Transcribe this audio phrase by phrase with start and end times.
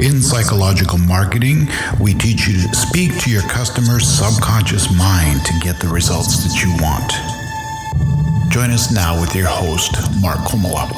[0.00, 1.68] In psychological marketing,
[2.00, 6.60] we teach you to speak to your customer's subconscious mind to get the results that
[6.60, 8.52] you want.
[8.52, 10.90] Join us now with your host, Mark Komola.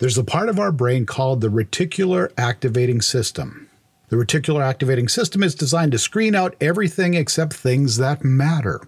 [0.00, 3.70] There's a part of our brain called the reticular activating system.
[4.10, 8.82] The reticular activating system is designed to screen out everything except things that matter.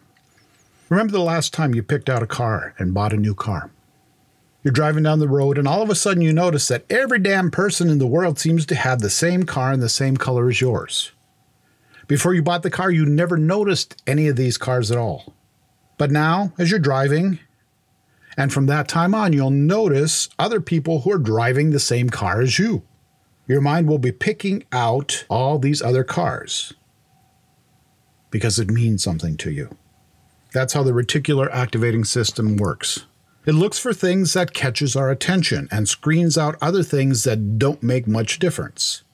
[0.90, 3.70] Remember the last time you picked out a car and bought a new car?
[4.68, 7.50] You're driving down the road, and all of a sudden you notice that every damn
[7.50, 10.60] person in the world seems to have the same car and the same color as
[10.60, 11.10] yours.
[12.06, 15.32] Before you bought the car, you never noticed any of these cars at all.
[15.96, 17.38] But now, as you're driving,
[18.36, 22.42] and from that time on, you'll notice other people who are driving the same car
[22.42, 22.82] as you.
[23.46, 26.74] Your mind will be picking out all these other cars
[28.30, 29.74] because it means something to you.
[30.52, 33.06] That's how the reticular activating system works.
[33.48, 37.82] It looks for things that catches our attention and screens out other things that don't
[37.82, 39.04] make much difference.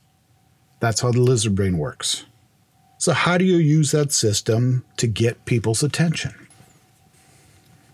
[0.81, 2.25] That's how the lizard brain works.
[2.99, 6.49] So how do you use that system to get people's attention?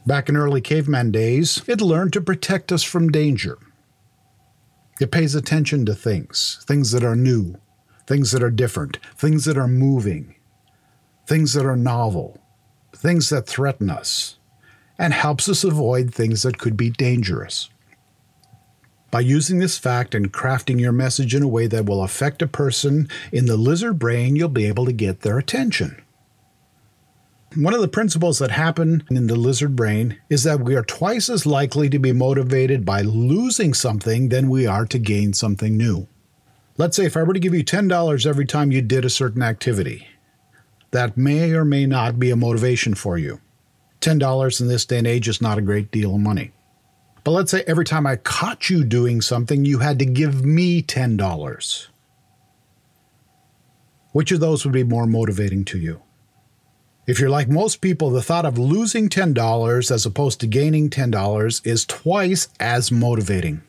[0.07, 3.59] Back in early caveman days, it learned to protect us from danger.
[4.99, 7.57] It pays attention to things, things that are new,
[8.07, 10.37] things that are different, things that are moving,
[11.27, 12.41] things that are novel,
[12.97, 14.39] things that threaten us
[15.01, 17.71] and helps us avoid things that could be dangerous.
[19.11, 22.47] By using this fact and crafting your message in a way that will affect a
[22.47, 26.01] person in the lizard brain, you'll be able to get their attention.
[27.57, 31.31] One of the principles that happen in the lizard brain is that we are twice
[31.31, 36.09] as likely to be motivated by losing something than we are to gain something new.
[36.77, 39.43] Let's say if I were to give you $10 every time you did a certain
[39.43, 40.07] activity,
[40.91, 43.41] that may or may not be a motivation for you.
[44.01, 46.53] $10 in this day and age is not a great deal of money.
[47.23, 50.83] But let's say every time I caught you doing something, you had to give me
[50.83, 51.89] $10.
[54.13, 56.03] Which of those would be more motivating to you?
[57.07, 61.67] If you're like most people, the thought of losing $10 as opposed to gaining $10
[61.67, 63.63] is twice as motivating.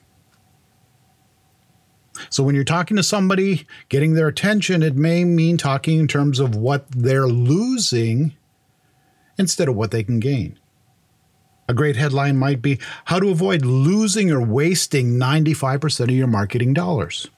[2.29, 6.39] So when you're talking to somebody, getting their attention, it may mean talking in terms
[6.39, 8.33] of what they're losing
[9.37, 10.59] instead of what they can gain.
[11.67, 16.73] A great headline might be How to Avoid Losing or Wasting 95% of Your Marketing
[16.73, 17.29] Dollars.